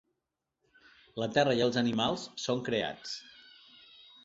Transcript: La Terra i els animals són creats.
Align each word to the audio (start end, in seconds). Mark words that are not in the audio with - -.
La 1.23 1.27
Terra 1.35 1.53
i 1.59 1.61
els 1.67 1.79
animals 1.83 2.25
són 2.47 2.65
creats. 2.71 3.15